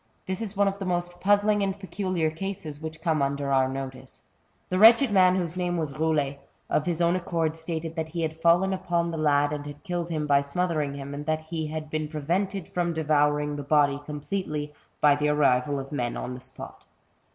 [0.25, 4.23] This is one of the most puzzling and peculiar cases which como under our notice.
[4.65, 6.39] ^The wretched man, whose name was Boulet^
[6.71, 10.09] of his own accord stated that he had fallen upon the lad and had killed
[10.09, 14.73] him by smothering him, and that he had been prevented from devouring the body completely
[15.01, 16.85] by the arrival of men on the spot.